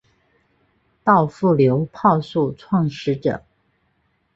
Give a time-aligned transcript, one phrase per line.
[1.03, 3.43] 稻富流炮术创始者。